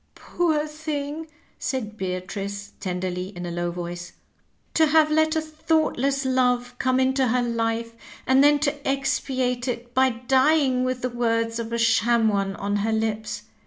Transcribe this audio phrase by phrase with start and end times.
[0.15, 1.27] "Poor thing I"
[1.59, 4.13] said Beatrice tenderly, in a low voice;"
[4.73, 7.93] to have let a thoughtless love come into her life,
[8.25, 12.77] and then to expiate it by dying with the words of a sham one on
[12.77, 13.43] her lips.